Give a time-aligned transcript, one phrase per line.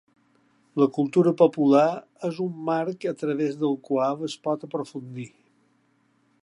[0.81, 1.83] La cultura popular
[2.29, 5.29] és un marc a través del qual es pot aprofundir.